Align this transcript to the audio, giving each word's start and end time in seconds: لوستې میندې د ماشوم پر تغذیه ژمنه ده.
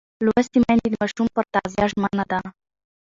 لوستې 0.25 0.57
میندې 0.63 0.87
د 0.89 0.93
ماشوم 1.01 1.27
پر 1.35 1.45
تغذیه 1.53 1.85
ژمنه 1.91 2.25
ده. 2.31 2.39